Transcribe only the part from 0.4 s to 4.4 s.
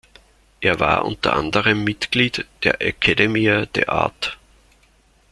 Er war unter anderem Mitglied der Academia de Artes.